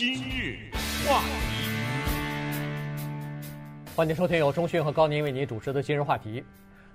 [0.00, 0.56] 今日
[1.06, 1.68] 话题，
[3.94, 6.42] 欢迎收听由中讯和高宁为您主持的今日话题。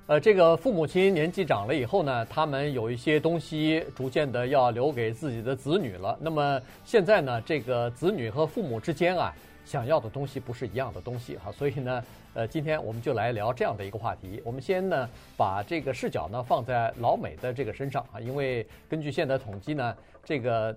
[0.07, 6.17] 呃，这个父母亲年纪长了以后呢，他们有一些东西逐渐的要留给自己的子女了。
[6.19, 9.31] 那么现在呢，这个子女和父母之间啊，
[9.65, 11.51] 想要的东西不是一样的东西哈。
[11.51, 12.03] 所以呢，
[12.33, 14.41] 呃，今天我们就来聊这样的一个话题。
[14.43, 20.75] 我们先呢，把这个视角呢放在老美的这个身上啊，因为根据现在统计呢，这个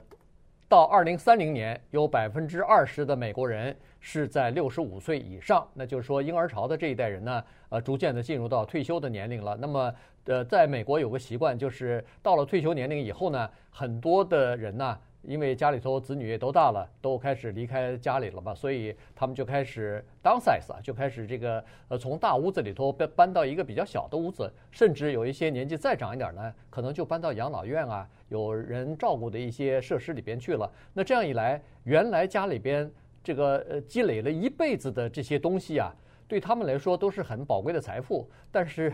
[0.69, 7.43] 到二零三零年有百分之二十的美国人是在六十五岁以上，那就是说婴儿潮的这一代人呢。
[7.71, 9.57] 呃，逐渐的进入到退休的年龄了。
[9.59, 30.71] 那么，呃，在美国有个习惯，就是到了退休年龄以后呢，很多的人呢，因为家里头子女也都大了，都开始离开家里了嘛，所以他们就开始 downsize 啊，就开始这个呃，从大屋子里头搬搬到一个比较小的屋子，甚至有一些年纪再长一点呢，可能就搬到养老院啊，有人照顾的一些设施里边去了。
[30.93, 32.91] 那这样一来，原来家里边
[33.23, 35.95] 这个呃积累了一辈子的这些东西啊。
[36.29, 38.93] 对他们来说都是很宝贵的财富，但是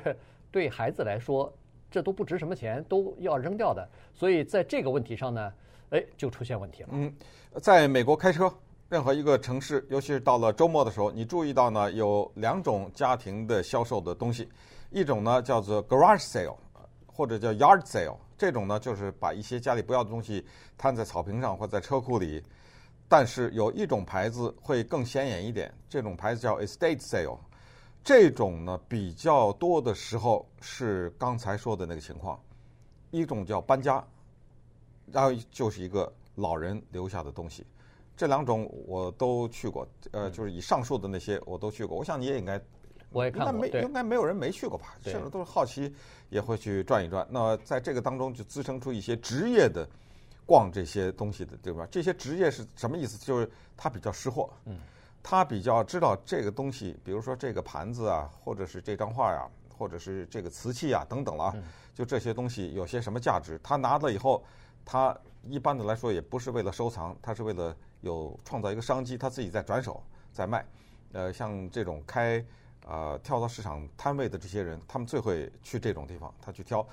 [0.52, 1.52] 对孩子来说，
[1.90, 3.84] 这都不值什么钱，都要扔掉的。
[4.14, 5.52] 所以在这个问题上呢，
[5.90, 6.88] 哎，就出现问题了。
[6.92, 7.12] 嗯，
[7.62, 8.52] 在美国开车，
[8.88, 14.48] 任何一个城市，尤其是到了周末的时候，你注意到呢，有两种家庭的销售的东西，
[14.90, 16.56] 一种呢叫做 garage sale，
[17.06, 20.44] 或者叫 yard sale，这种呢就是把一些家里不要的东西
[20.76, 22.42] 摊在草坪上或在车库里。
[23.06, 27.38] 但是有一种牌子会更显眼一点，这种牌子叫 estate sale，
[28.02, 32.40] 这种呢比较多的时候是刚才说的那个情况，
[33.10, 34.02] 一种叫搬家，
[35.12, 37.66] 然后就是一个老人留下的东西，
[38.16, 42.60] 这两种我都去过，呃，就是以上述的那些我都去过，我想你也应该，
[43.10, 44.96] 我也看过，应该没应该没有人没去过吧？
[45.02, 45.94] 甚至都是好奇
[46.30, 47.26] 也会去转一转。
[47.30, 49.88] 那在这个当中就滋生出一些职业的。
[50.46, 51.88] 逛这些东西的，对吧？
[51.90, 53.16] 这些职业是什么意思？
[53.16, 54.76] 就是他比较识货，嗯，
[55.22, 61.56] 他比较知道这个东西，比如说这个盘子啊，或者是这张画呀，或者是这个瓷器啊等等了啊，
[61.94, 63.58] 就这些东西有些什么价值？
[63.62, 64.44] 他拿了以后，
[64.84, 65.16] 他
[65.48, 70.02] 一般的来说也不是为了收藏，他是为了有创造一个商机，他自己在转手
[70.32, 70.64] 在卖。
[71.12, 72.44] 呃，像这种开
[72.86, 76.86] 啊跳蚤市场摊位的这些人，他们最会去这种地方，他去挑，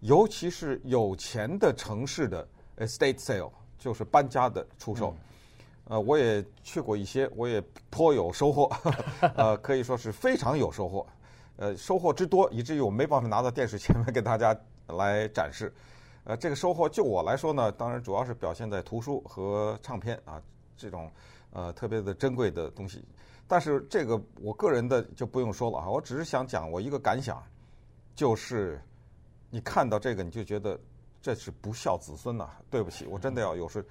[0.00, 2.46] 尤其是有钱的城市的。
[2.78, 5.16] Estate sale 就是搬家的出售，
[5.84, 7.58] 呃，我也去过一些，我也
[7.88, 8.70] 颇有收获，
[9.34, 11.06] 呃，可以说是非常有收获，
[11.56, 14.54] 呃，收获之多以至于我没办法拿到电视前面给大家
[14.88, 15.72] 来展示，
[16.26, 20.42] 呃，这个收获就我来说呢，当然主要是表现在图书和唱片啊
[20.76, 21.10] 这种
[21.52, 23.02] 呃特别的珍贵的东西，
[23.48, 27.42] 但是这个我个人的就不用说了啊，我只是想讲我一个感想，
[28.14, 28.78] 就是
[29.48, 30.78] 你看到这个你就觉得。
[31.22, 32.48] 这是不孝子孙呐！
[32.70, 33.84] 对不起，我真的要有时，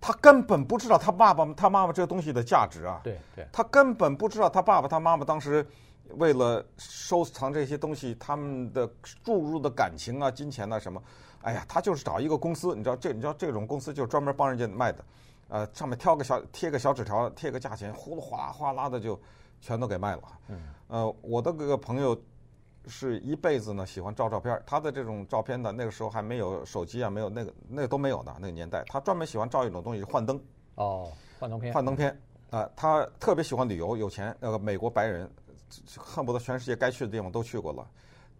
[0.00, 3.00] 他根本不知道他爸爸、他妈妈这个东西的价值啊！
[3.02, 5.66] 对对，他根本不知道他爸爸、他妈妈当时
[6.10, 8.88] 为了收藏这些东西，他们的
[9.24, 11.02] 注入的感情啊、金钱啊什么，
[11.42, 15.04] 哎呀，他就是找一个公司，你知道这，你知道这种公司就是专门帮人家卖的，
[15.48, 19.18] 呃，上面挑个小贴个小纸条，贴个价钱，呼噜哗啦哗啦的就
[19.60, 20.22] 全都给卖了。
[20.48, 22.20] 嗯，呃，我的这个朋友。
[22.86, 24.60] 是一辈子呢，喜欢照照片。
[24.64, 28.82] 他的这种照片呢，那个时候还没有手机啊，没有那个那个都没有的那个年代。
[28.86, 30.40] 他专门喜欢照一种东西，幻灯。
[30.76, 31.74] 哦，幻灯片。
[31.74, 32.10] 幻灯片
[32.48, 34.34] 啊、呃，他特别喜欢旅游，有钱。
[34.40, 35.30] 那个美国白人，
[35.98, 37.86] 恨不得全世界该去的地方都去过了。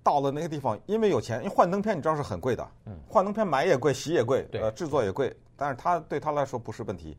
[0.03, 2.67] 到了那个地方，因为有钱，因为幻灯片你知道是很贵的。
[2.87, 2.97] 嗯。
[3.09, 5.35] 幻灯片买也贵，洗也贵，呃，制作也贵。
[5.57, 7.17] 但是他对他来说不是问题。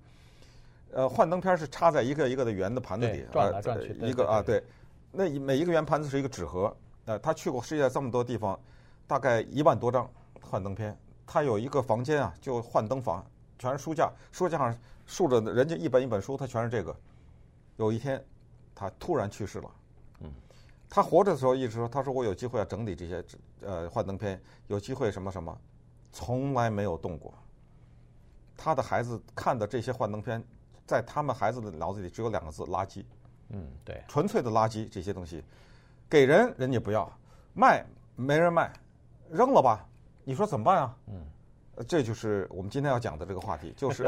[0.94, 3.96] 呃，幻灯片是插在一个一个的圆的盘子里，转来转去。
[4.02, 4.64] 一个啊，对，
[5.12, 6.76] 那每一个圆盘子是一个纸盒。
[7.06, 8.60] 呃，他去过世界这么多地方，
[9.08, 10.10] 大概一万多张
[10.42, 10.98] 幻灯片。
[11.26, 13.26] 他有一个房间啊，就幻灯房，
[13.58, 16.94] 全是书架，书架上竖着人家一本一本书，他全是这个。
[17.78, 18.22] 有一天，
[18.76, 19.72] 他突然去世了。
[20.92, 23.24] 嗯，他活着的时候一直说，他说我有机会要整理这些
[23.62, 25.58] 呃幻灯片，有机会什么什么，
[26.12, 27.34] 从来没有动过。
[28.58, 30.44] 他的孩子看的这些幻灯片，
[30.86, 33.04] 在他们孩子的脑子里只有两个字：垃圾。
[33.50, 35.44] 嗯，对，纯粹的垃圾这些东西。
[36.10, 37.10] 给人人家不要，
[37.54, 37.86] 卖
[38.16, 38.72] 没人卖，
[39.30, 39.88] 扔了吧？
[40.26, 40.98] 你说怎么办啊？
[41.08, 41.26] 嗯，
[41.88, 44.08] 这就是我们今天要讲的这个话题， 就是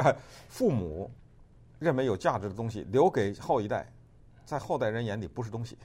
[0.49, 1.09] 父母
[1.79, 3.89] 认为有价值的东西留给后一代，
[4.45, 5.77] 在后代人眼里不是东西，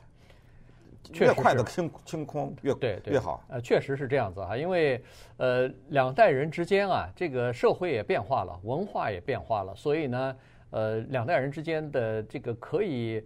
[1.14, 3.42] 越快的清清空越对越好。
[3.48, 5.02] 呃，确实是这样子啊，因为
[5.36, 10.36] 呃两代人之间啊，这个社会也变化了，文化也变化了，所以呢，
[10.70, 13.22] 呃两代人之间的这个可以。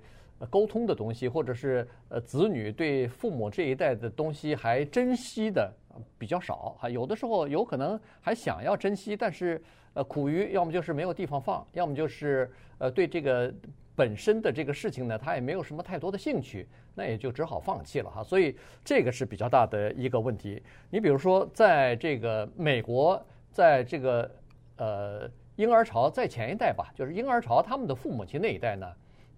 [0.50, 5.72] 沟通的东西，或者是呃子女对父母这一代的东西还珍惜的
[6.18, 9.62] 比较少，哈有的时候有可能还想要珍惜，但是
[9.94, 13.54] 呃苦于要么就是没有地方放，要么就是呃对这个
[13.94, 18.22] 本身的这个事情呢，他也没有什么太多的兴趣，那也就只好放弃了哈。
[18.22, 20.62] 所以这个是比较大的一个问题。
[20.90, 24.30] 你比如说，在这个美国，在这个
[24.76, 28.86] 呃婴儿潮在前一代吧，就是婴儿潮他们的父母亲那一代呢。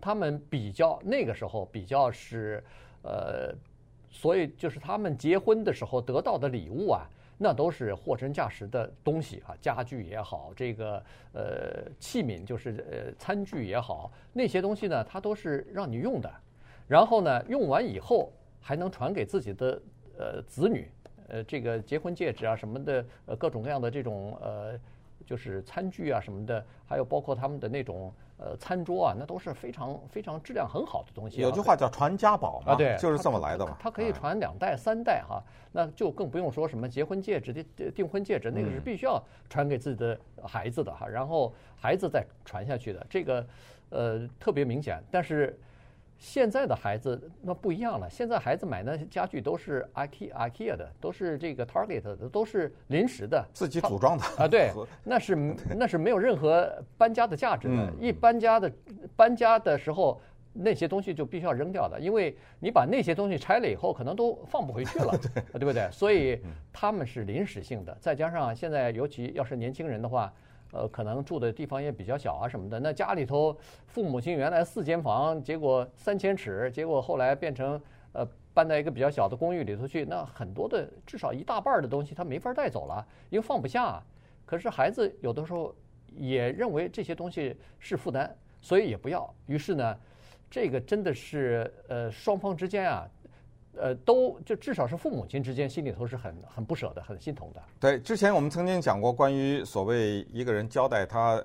[0.00, 2.62] 他们比较那个时候比较是，
[3.00, 3.54] 呃，
[4.10, 7.08] 所以就是他们结婚的时候得到的礼物啊，
[7.38, 11.02] 那都是货真价实的东西啊，家具也好，这个
[11.32, 16.32] 呃器皿就是呃餐具也好，那些东西呢，它都是让你用的，
[16.86, 19.82] 然后呢，用完以后还能传给自己的
[20.18, 20.88] 呃子女，
[21.28, 24.78] 呃，这个结婚戒指啊什么的，呃，各种各样的这种呃，
[25.26, 28.12] 就是餐具啊什么的，还有包括他们的那种。
[28.36, 31.40] 呃，餐桌啊，那都是非常非常质量很好的东西。
[31.40, 33.76] 有句话叫“传家宝”嘛，啊，对，就是这么来的嘛。
[33.78, 35.42] 它可以传两代、三代哈，
[35.72, 43.46] 那就更不用说什么结婚戒指、订订婚戒指，那个是必须要传给自己的孩子的哈，然后孩子再传下去的，这个
[43.90, 45.02] 呃特别明显。
[45.10, 45.58] 但是。
[46.16, 54.24] 现在的孩子那不一样了，现在孩子买那些家具都是 IKEA IKEA 的，都是这个 Target 的，都是临时的，自己组装的。
[54.38, 54.70] 啊，对，
[55.02, 57.92] 那是那是没有任何搬家的价值的。
[58.00, 58.72] 一搬家的
[59.14, 60.20] 搬家的时候，
[60.52, 65.12] 那些东西就必须要扔掉的，因为你把那些东西拆了以后，可能都放不回去了，
[65.52, 65.66] 对。
[65.66, 65.90] 不对？
[65.90, 66.40] 所以
[66.72, 70.32] 他们是临时性的，再加上现在尤其要是年轻人的话。
[70.74, 72.80] 呃，可能住的地方也比较小啊，什么的。
[72.80, 73.56] 那家里头，
[73.86, 77.80] 父母亲原来四间房，结果三千尺，结果后来变成
[78.12, 80.04] 呃搬到一个比较小的公寓里头去。
[80.04, 84.02] 那很多的，至少一大半的东西他没法带走了，因为放不下。
[84.44, 85.72] 可是孩子有的时候
[86.12, 89.32] 也认为这些东西是负担，所以也不要。
[89.46, 89.96] 于是呢，
[90.50, 93.08] 这个真的是呃双方之间啊。
[93.76, 97.62] 呃，都就至少是父母亲之间心里头是很很不舍的，很心疼的。
[97.80, 101.42] 对，之前我们曾经讲过关于所谓一个人交代他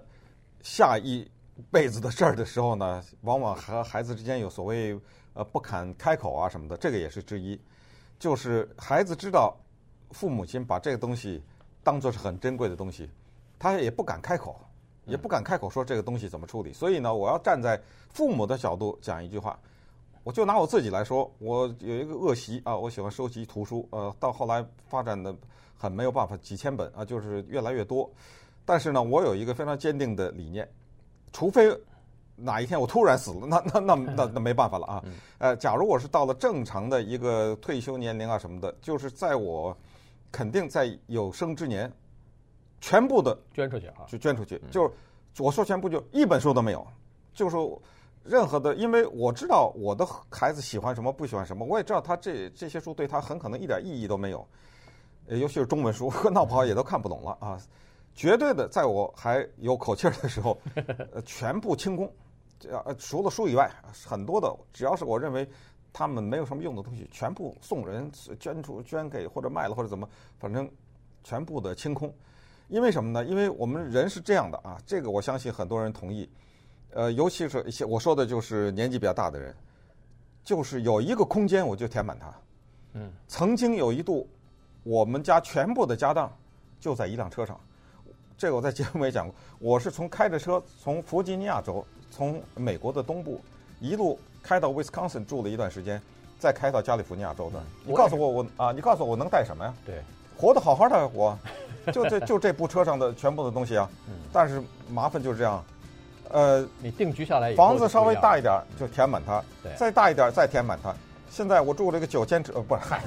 [0.62, 1.30] 下一
[1.72, 5.00] 辈子的事儿的时候呢，往往和孩子之间有所谓
[5.34, 7.60] 呃不敢开口啊什么的，这个也是之一。
[8.18, 9.58] 就是孩子知道
[10.12, 11.44] 父母亲把这个东西
[11.84, 13.10] 当做是很珍贵的东西，
[13.58, 14.60] 他也不敢开口，
[15.06, 16.74] 也不敢开口说这个东西怎么处理。
[16.74, 19.60] 所以呢，我要站在父母的角度讲一句话。
[20.30, 25.36] 我就拿我自己来说，我有一个恶习啊，我喜欢收集图书，呃，到后来发展的
[25.76, 28.08] 很没有办法，几千本啊，就是越来越多。
[28.64, 30.70] 但是呢，我有一个非常坚定的理念，
[31.34, 31.76] 除非
[32.36, 35.04] 哪一天我突然死了，那那那那那没办法了啊。
[35.40, 39.76] 呃，假如我是到了正常的一个退休年龄啊什么的，就是在我
[40.32, 41.92] 肯定在有生之年，
[42.82, 44.92] 全部的捐出去啊，就捐出去，就是
[45.40, 46.86] 我说全部就一本书都没有，
[47.34, 47.58] 就是。
[48.24, 54.46] 任何的，因为我知道我的孩子喜欢什么，不喜欢什么，我也知道他这这些书对他很可能一点意义都没有，
[55.28, 57.60] 尤其是中文书， 闹不好也都看不懂了啊！
[58.14, 60.60] 绝对的，在我还有口气儿的时候，
[61.14, 62.12] 呃全部清空，
[62.70, 63.72] 呃，除了书以外，
[64.06, 65.48] 很多的只要是我认为
[65.94, 70.08] 他们没有什么用的东西，全部送人、捐出、捐给或者卖了或者怎么，
[70.38, 70.70] 反正
[71.24, 72.14] 全部的清空。
[72.68, 73.24] 因为什么呢？
[73.26, 76.30] 因为我们人是这样的啊，这个我相信很多人同意。
[76.94, 79.56] 呃，尤其是一些我说的就是年纪比较大的人，
[80.44, 82.34] 就是有一个空间我就填满它。
[82.94, 84.28] 嗯，曾经有一度，
[84.84, 86.32] 我们家全部的家当
[86.80, 87.60] 就在一辆车上。
[88.36, 93.40] 这个我在节目也讲过，我是从开着车从弗吉尼亚州，从美国的东部
[93.80, 96.02] 一路开到 Wisconsin 住了一段时间，
[96.40, 97.62] 再开到加利福尼亚州的。
[97.86, 99.74] 你告诉我我啊，你告诉我我能带什么呀？
[99.86, 100.02] 对，
[100.36, 101.38] 活得好好的，我
[101.94, 103.88] 就这就这部车上的全部的东西啊。
[104.08, 105.64] 嗯，但是麻烦就是这样。
[106.30, 110.94] 呃，你定居下来以后，房子稍微大一点就填满它，对，再大一点再填满它。
[111.30, 113.02] 现在我住了一个九千尺，呃，不是，嗨，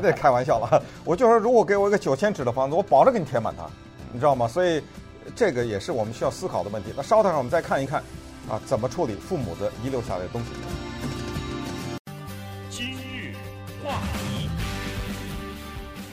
[0.00, 0.82] 这开玩笑了。
[1.04, 3.64] 我就说，如果给我一个九千尺的房子，我保证给你填满它，
[4.12, 4.46] 你知道吗？
[4.46, 4.82] 所以
[5.34, 6.92] 这个也是我们需要思考的问题。
[6.96, 8.00] 那稍等会儿我们再看一看，
[8.48, 10.48] 啊，怎么处理父母的遗留下来的东西。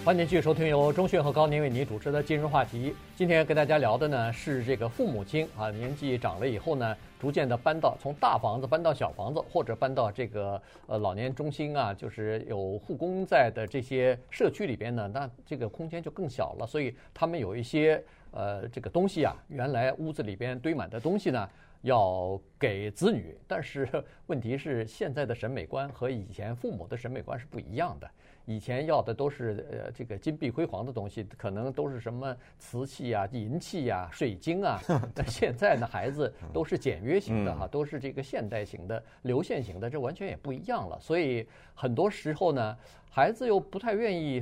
[0.04, 2.94] 欢迎继续收听由钟迅和高宁为您主持的今日话题。
[3.16, 21.50] 今天跟大家聊的呢是这个父母亲啊，年纪长了以后呢，逐渐的搬到从大房子搬到小房子，或者搬到这个呃老年中心啊，就是有护工在的这些社区里边呢，那这个空间就更小了，所以他们有一些呃这个东西啊，原来屋子里边堆满的东西呢，
[21.82, 23.38] 要给子女。
[23.48, 23.88] 但是
[24.28, 28.12] 问题是现在的审美观和以前父母的审美观是不一样的。
[28.46, 34.82] 以前要的都是呃这个金碧辉煌的东西，可能都是什么瓷器啊、银器啊、水晶啊。
[35.16, 41.00] 但现在呢，孩子都是简约型的哈，都是这个现代型的、流线型的，这完全也不一样了。
[41.00, 42.78] 所以很多时候呢，
[43.10, 44.42] 孩子又不太愿意，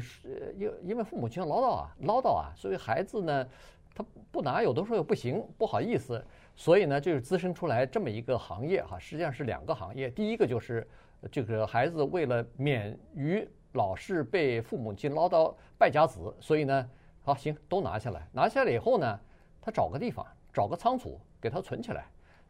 [0.57, 3.47] 因因为父母亲唠叨啊、唠叨啊，所以孩子呢，
[3.93, 6.23] 他不拿，有的时候又不行，不好意思。
[6.55, 10.09] 所以呢，就是滋生出来这么一个行业哈，实际上是两个行业。
[10.09, 10.87] 第一个就是
[11.31, 16.89] 这个孩子为了免于老是被父母亲唠叨败家子，所以呢，
[17.21, 19.19] 好行都拿下来，拿下来以后呢，
[19.61, 22.05] 他找个地方，找个仓储给他存起来，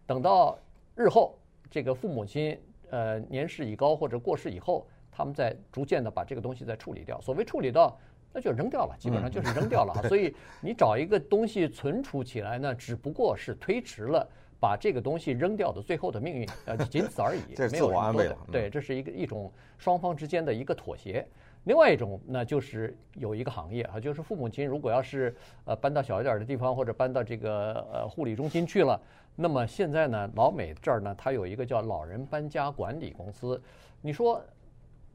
[0.05, 0.57] 等到
[0.95, 1.37] 日后
[1.69, 2.59] 这个父母亲
[2.89, 7.19] 呃年事已高或者过世以后，他们再逐渐的把这个东西再处理掉。
[7.21, 7.97] 所谓处理到。
[8.33, 9.93] 那就扔掉了，基本上就是扔掉了。
[10.07, 14.25] 所以你找一个东西存储起来呢，只不过是推迟了
[14.61, 17.41] 把这个东西扔掉的最后的命运，呃，仅此而已。
[17.53, 18.37] 这是自我安慰了。
[18.49, 21.27] 对，这是一个一种双方之间的一个妥协。
[21.63, 29.01] 另外一种呢，就是有一个行业啊，就是父母亲如果要是呃搬到小一点的地方，或者搬到这个呃护理中心去了，
[29.35, 33.61] 那么现在呢，老美这儿呢，它有一个叫老人搬家管理公司。
[33.99, 34.41] 你说。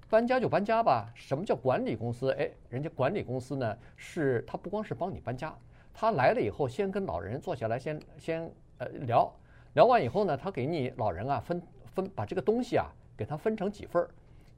[0.08, 1.12] 搬家就搬家吧。
[1.16, 2.30] 什么叫管理公司？
[2.38, 5.52] 哎，人家管理公司呢，是他不光是帮你搬家，
[5.92, 9.32] 他来了以后，先跟老人坐下来，先先呃聊
[9.74, 11.62] 聊完以后呢，他给你老人啊分
[11.94, 14.08] 分把这个东西啊给他分成几份儿，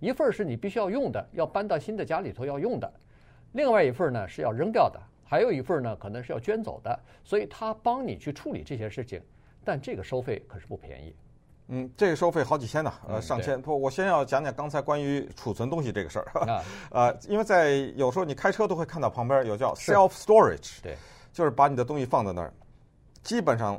[0.00, 2.92] 一份儿是你必须要用的，要搬到新的家里头要用的，
[3.52, 9.20] 另外一份儿呢是要扔掉的，还有一份儿呢可能是要捐走的，所以他帮你去处理这些事情，
[9.64, 11.14] 但这个收费可是不便宜。
[11.70, 13.60] 嗯，这个收费好几千呢，呃，上千。
[13.60, 16.25] 不，我先要讲讲刚才关于储存东西这个事儿。
[16.40, 20.96] 啊，呃，因为在有时候你开车都会看到旁边有叫 self storage，对，
[21.30, 22.50] 就是把你的东西放在那儿。
[23.22, 23.78] 基本上，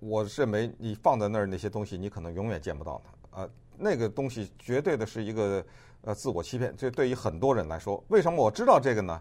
[0.00, 3.40] 我认为你放在那儿那些东西，你可能永远见不到它。
[3.42, 5.64] 呃，那个东西绝对的是一个
[6.02, 6.74] 呃自我欺骗。
[6.76, 9.20] 这对于很多人来说，为什么我知道这个呢？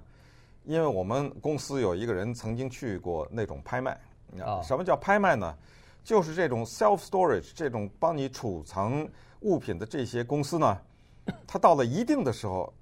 [0.64, 4.00] 因为我们公司有一个人曾经去过那种拍卖。
[4.42, 5.56] 啊，什么叫拍卖呢？
[6.04, 9.08] 就是这种 self storage 这种帮你储藏
[9.42, 10.78] 物品的这些公司呢，
[11.46, 12.74] 它到了一定的时候，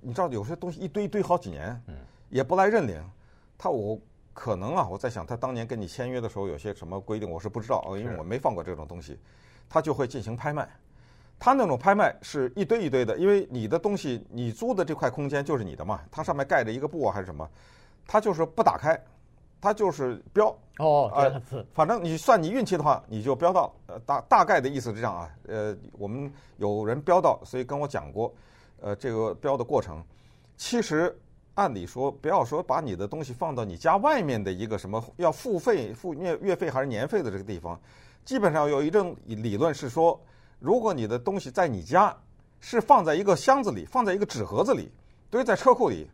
[0.00, 1.82] 你知道有些东西一堆一堆好几年，
[2.30, 3.02] 也不来认领。
[3.58, 3.98] 他我
[4.36, 9.18] 可能啊，我在想他当年跟你签约的时候有些什么规定，我是不知道啊，因为我没放过这种东西。
[9.66, 10.68] 他就会进行拍卖，
[11.38, 17.48] 他那种拍卖是一堆一堆的，因为你的东西你租的这块空间就是你的嘛，它上面盖着一个布啊还是什么，
[18.06, 19.02] 他就是不打开。
[19.58, 20.54] 它就是标。
[20.78, 28.32] 哦，啊、呃，反正你算你运气的话，你就标到，呃，大大概的意思是这样啊，呃，我们有人标到，所以跟我讲过，
[28.82, 30.04] 呃，这个标的过程，
[30.58, 31.18] 其实
[31.56, 37.78] 按理说，不要说把你的东西放到你家外面的一个什么要付费付月月费还是年费的这个地方，
[38.24, 40.20] 基本上有一种理论是说，
[40.58, 42.16] 如果你的东西在你家
[42.60, 44.90] 是放在一个箱子里，放在一个纸盒子里，
[45.30, 46.10] 堆在车库里，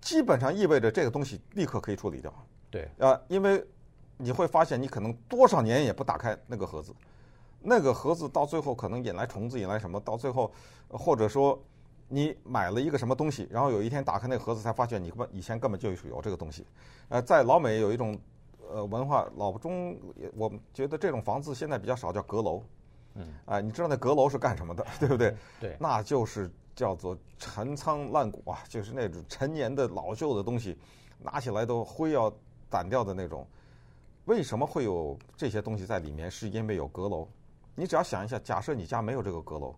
[0.00, 2.32] 基本上意味着这个东西立刻可以处理掉。
[2.70, 3.64] 对，啊，因为
[4.16, 6.94] 你会发现，你可能多少年也不打开那个盒子，
[7.62, 9.98] 那个盒子到最后可能引来虫子，引来什么？
[10.00, 10.52] 到最后，
[10.88, 11.58] 或者说
[12.10, 16.66] 你买了一个什么东西，然后有一天打开那个盒子，才发现你根本以前根本就是有这个东西。
[17.08, 18.18] 呃，在老美有一种
[18.68, 19.96] 呃文化，老中
[20.34, 22.62] 我们觉得这种房子现在比较少，叫阁楼。
[23.14, 23.26] 嗯。
[23.46, 25.34] 啊，你知道那阁楼是干什么的，对不对？
[25.58, 25.76] 对。
[25.80, 30.76] 那就是叫做陈仓烂谷啊，就是那种陈年的老旧的东西，
[31.18, 32.30] 拿起来都灰要。
[32.72, 33.44] 掸掉的那种，
[34.26, 36.30] 为什么会有这些东西在里面？
[36.30, 37.26] 是因为有阁楼。
[37.74, 39.74] 你只要想一下，假设你家没有这个阁楼，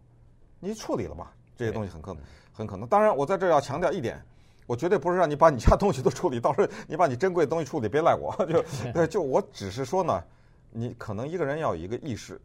[0.60, 1.34] 你处理了吧？
[1.56, 2.86] 这些东西很可能，很可能。
[2.88, 4.22] 当然，我在这儿要强调一点，
[4.66, 8.34] 我绝对不是让你把你家东西都处理，到时候你把你珍贵的东西处理，别赖我。
[8.94, 10.22] 就 就我只是说呢，
[10.70, 12.40] 你可能一个人要有一个意识，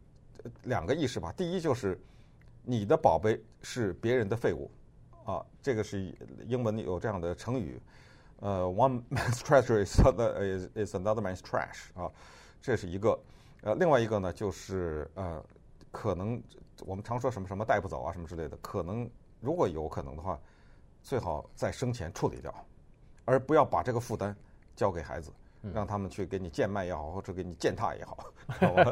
[0.64, 1.32] 两个意识吧。
[1.36, 1.98] 第一就是
[2.62, 4.70] 你的宝贝是别人的废物
[5.24, 6.14] 啊，这个是
[6.46, 7.80] 英文有这样的成语。
[8.40, 12.08] 呃，one man's treasure is another is is another man's trash 啊，
[12.62, 13.18] 这是一个。
[13.62, 15.42] 呃，另外一个呢，就是呃，
[15.90, 16.40] 可能
[16.86, 19.08] 我们常说什么什么带不走啊，什么之类的，可能
[19.40, 20.38] 如果有可能的话，
[21.02, 22.54] 最好在生前处理掉，
[23.24, 24.34] 而不要把这个负担
[24.74, 25.32] 交给孩子，
[25.72, 28.18] 让他们去给你贱卖也好，或者给你践踏也好。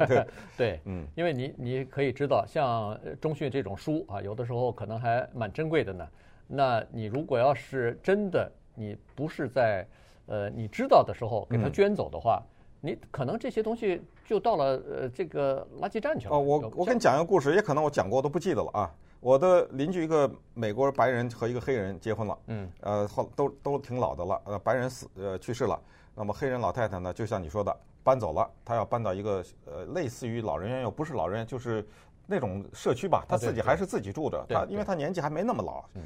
[0.07, 0.27] 对
[0.57, 6.09] 对，嗯，因为你你可以知道，像中讯这种书啊，有的时候可能还蛮珍贵的呢。
[6.47, 8.51] 那你如果要是真的。
[8.79, 9.89] 你不是在，
[10.27, 12.56] 呃，你知道的时候给他捐走的话，嗯、
[12.87, 16.35] 你可能这些东西就到了呃这个垃圾站去了。
[16.37, 18.95] 哦，我我跟你讲一个故事，也可能我讲过都不记得了啊。
[19.19, 25.81] 我的邻居一个美国白人和一个黑人结婚了，嗯，呃，后都都挺老的了，呃，白人死呃去世了，
[26.15, 31.85] 那么黑人老太太呢，就像你说的搬走了，她要搬到一个呃类似于老人院又不是老人院，就是
[32.27, 35.85] 那种社区吧，她自己还是自己住着，她因为她年纪还没那么老。
[35.95, 36.03] 嗯。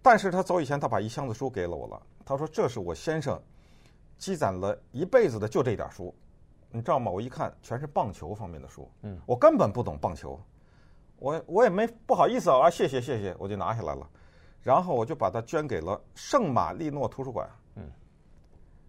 [0.00, 2.00] 但是她走以前，她把一箱子书给了我了。
[2.24, 3.38] 她说：“这是我先生
[4.18, 6.14] 积攒了一辈子的，就这点书，
[6.70, 8.90] 你知道吗？”我一看，全是棒球方面的书。
[9.02, 9.20] 嗯。
[9.26, 10.40] 我根本不懂棒球，
[11.18, 14.08] 我我也没不好意思啊，谢谢谢谢，我就拿下来了。
[14.62, 17.48] 然后我就把它捐给了圣马力诺图书馆。
[17.76, 17.90] 嗯。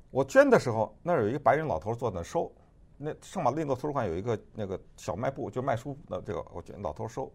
[0.10, 2.52] 我捐的时候，那儿有一个白人老头坐那收。
[2.98, 7.32] 那圣马力诺图书馆有一个那个小卖部，就卖书的这个，我捐老头收。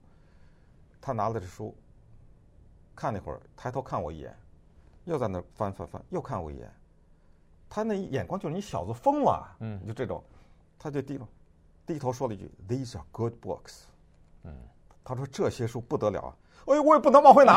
[1.01, 1.77] 他拿了这书。
[2.95, 4.37] 看了一会儿，抬头看我一眼，
[5.05, 6.71] 又在那翻翻翻，又看我一眼。
[7.75, 10.23] 他那眼光就是你小子疯了，嗯，就这种，
[10.79, 11.27] 他就低了，
[11.87, 13.85] 低头说了一句：“These are good books。”
[14.45, 14.55] 嗯，
[15.03, 16.37] 他说这些书不得了啊！
[16.67, 17.57] 哎呦，我也不能往回拿。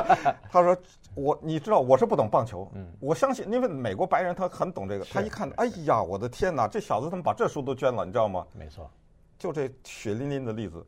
[0.50, 0.74] 他说
[1.14, 5.04] 我，你知道我是不懂棒球，嗯，我相信，因为美国白人他很懂这个。
[5.04, 8.06] 他一看，哎呀，我的天哪，这小子怎么把这书都捐了？
[8.06, 8.46] 你知道吗？
[8.54, 8.90] 没错，
[9.38, 10.82] 就这血淋淋的例子。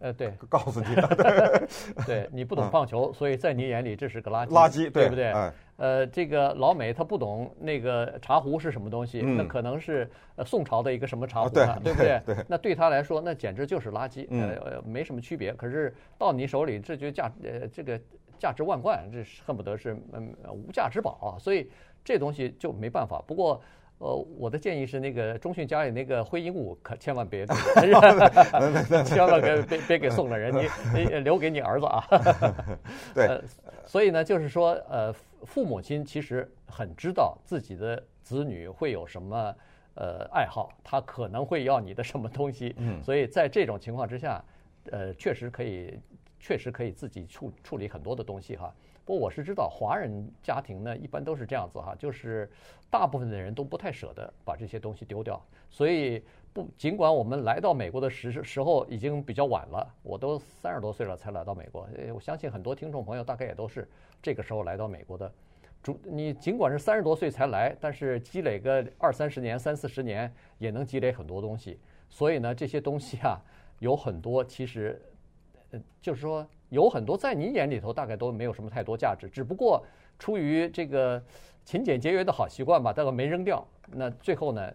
[0.00, 1.08] 呃，对，告诉你的，
[2.06, 5.32] 对，对你不懂棒球，所以在你眼里这是个垃圾，垃圾，对不对？
[5.32, 12.22] 哎，呃，这个老美他不懂那个茶壶是什么东西，嗯、那可能是呃宋朝的一个什么茶壶，啊、对，对不对？
[12.26, 15.52] 对，那对他来说，那简直就是垃圾，嗯、呃，没什么区别。
[15.54, 18.00] 可是到你手里，这就价呃这个
[18.38, 21.38] 价值万贯，这恨不得是嗯无价之宝啊！
[21.40, 21.68] 所以
[22.04, 23.22] 这东西就没办法。
[23.26, 23.60] 不过。
[23.98, 27.44] 呃，我的建议是，那个中迅家里那个灰鹦鹉可千万别
[29.04, 32.04] 千万别别别给送了人，你你留给你儿子啊。
[33.12, 33.42] 对、呃，
[33.84, 35.12] 所以呢，就是说，呃，
[35.44, 39.54] 父母亲其实很知道自己的子女会有什么
[39.94, 44.40] 呃爱好，他可能会要你的什么东西，嗯，所以在这种情况之下，
[44.92, 45.98] 呃，确实可以，
[46.38, 48.72] 确实可以自己处处理很多的东西哈。
[49.08, 52.46] 不过我是知道，华人家庭呢，一般都是这样子哈，就是
[52.90, 55.42] 大部分的人都不太舍得把这些东西丢掉。
[55.70, 56.22] 所以
[56.52, 61.88] 不，尽管我们来到美国的时时候已经比较晚了，我都三十多岁了才来到美国。
[62.14, 63.88] 我相信很多听众朋友大概也都是
[64.20, 65.32] 这个时候来到美国的。
[65.82, 71.80] 主，你尽管是三十多岁才来，但是积累个二三十年、三四十年，也能积累很多东西。
[72.10, 73.40] 所以呢，这些东西啊，
[73.78, 75.00] 有很多其实，
[75.70, 76.46] 呃，就是说。
[76.70, 79.84] 有很多在你眼里头大概都没有什么太多价值，只不过
[80.18, 81.22] 出于这个
[81.64, 83.66] 勤俭节约的好习惯吧，大概没扔掉。
[83.90, 84.72] 那最后呢，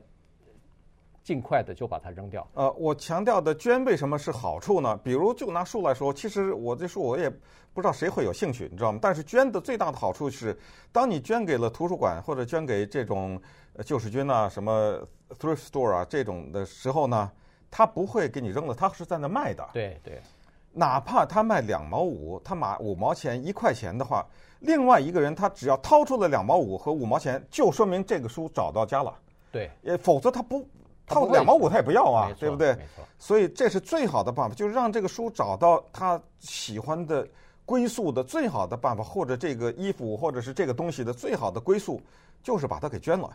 [1.23, 2.47] 尽快的就把它扔掉。
[2.53, 4.97] 呃，我强调的捐为什么是好处呢？
[5.03, 7.29] 比如就拿书来说，其实我这书我也
[7.73, 8.99] 不知道谁会有兴趣，你知道吗？
[9.01, 10.57] 但是捐的最大的好处是，
[10.91, 13.39] 当你捐给了图书馆或者捐给这种
[13.85, 14.99] 救世军啊、什么
[15.39, 17.31] thrift store 啊这种的时候呢，
[17.69, 19.67] 他不会给你扔了，他是在那卖的。
[19.73, 20.19] 对对。
[20.73, 24.25] 哪怕他卖两毛五，他买五毛钱一块钱的话，
[24.59, 29.13] 另外一个人他只要掏出了两毛五和五毛钱，就说明这个书找到家了。
[29.51, 30.67] 对，呃，否则他不，
[31.05, 32.73] 他两毛五他也不要啊，对不对？
[32.73, 33.05] 没错。
[33.19, 37.27] 所以这是最好的办法，就是让这个书找到他喜欢的
[37.65, 42.01] 归宿的最好的办法，或者这个衣服或者是这个东西的最好的归宿，
[42.41, 43.29] 就是把它给捐了。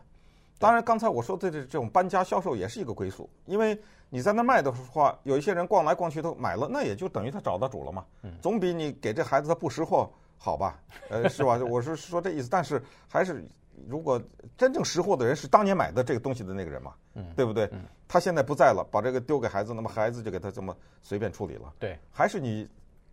[0.59, 8.05] 当然，刚才我说的这这种搬家销售也是一个归宿，因为你在那卖的话，有一些人逛来逛去都买了，那也就等于他找到主了嘛。
[8.43, 10.81] 总比你给这孩子他不识货好吧？
[11.09, 11.59] 呃，是吧？
[11.71, 12.49] 我是说这意思。
[12.51, 13.47] 但是还是，
[13.87, 14.21] 如果
[14.57, 16.95] 真正识货的人是当年买的这个东西的那个人嘛，
[17.37, 17.71] 对不对？
[18.09, 21.73] 他现在不在了，把这个丢给孩子，那么孩子就给他这么随便处理了。
[21.79, 22.67] 对，还是你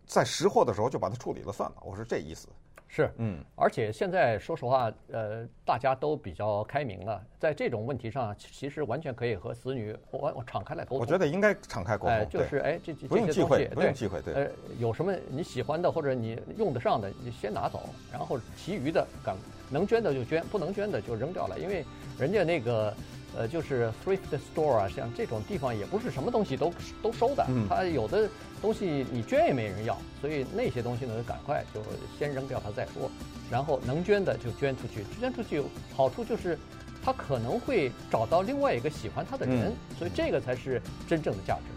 [0.06, 1.76] 在识货的时候就把它处理了算了。
[1.82, 2.48] 我是这意思。
[2.88, 10.98] 是，嗯，而且现在说实话，呃，大家都比较开明了，在这种问题上，其实完全可以和子女我我敞开来沟通。
[11.00, 19.36] 我觉得应该敞开沟通，哎，就是哎，这这些东西，不用忌讳，不用忌讳，对，呃，有什么你喜欢的或者你用得上的，你先拿走，然后其余的，敢
[19.70, 21.84] 能捐的就捐，不能捐的就扔掉了，因为
[22.18, 22.94] 人家那个。
[23.36, 24.18] 呃，就是 thrift
[24.54, 26.72] store 啊，像这种地方也不是什么东西都
[27.02, 28.28] 都收的，它有的
[28.62, 31.82] 东西你捐也没人要，所以那些东西呢，赶快就
[32.18, 33.10] 先扔掉它再说，
[33.50, 35.62] 然后能捐的就捐出去，捐出去
[35.94, 36.58] 好处就是，
[37.04, 41.75] 他可能会找到另外一个喜欢他的人，所以这个才是真正的价值。